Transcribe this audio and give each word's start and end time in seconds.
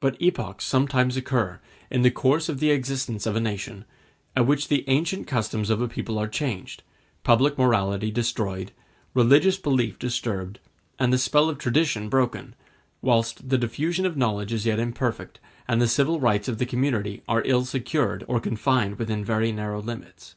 But 0.00 0.16
epochs 0.22 0.64
sometimes 0.64 1.14
occur, 1.18 1.60
in 1.90 2.00
the 2.00 2.10
course 2.10 2.48
of 2.48 2.60
the 2.60 2.70
existence 2.70 3.26
of 3.26 3.36
a 3.36 3.40
nation, 3.40 3.84
at 4.34 4.46
which 4.46 4.68
the 4.68 4.88
ancient 4.88 5.26
customs 5.26 5.68
of 5.68 5.82
a 5.82 5.86
people 5.86 6.18
are 6.18 6.26
changed, 6.28 6.82
public 7.24 7.58
morality 7.58 8.10
destroyed, 8.10 8.72
religious 9.12 9.58
belief 9.58 9.98
disturbed, 9.98 10.60
and 10.98 11.12
the 11.12 11.18
spell 11.18 11.50
of 11.50 11.58
tradition 11.58 12.08
broken, 12.08 12.54
whilst 13.02 13.50
the 13.50 13.58
diffusion 13.58 14.06
of 14.06 14.16
knowledge 14.16 14.50
is 14.54 14.64
yet 14.64 14.78
imperfect, 14.78 15.40
and 15.68 15.82
the 15.82 15.88
civil 15.88 16.18
rights 16.18 16.48
of 16.48 16.56
the 16.56 16.64
community 16.64 17.22
are 17.28 17.42
ill 17.44 17.66
secured, 17.66 18.24
or 18.28 18.40
confined 18.40 18.98
within 18.98 19.22
very 19.22 19.52
narrow 19.52 19.82
limits. 19.82 20.36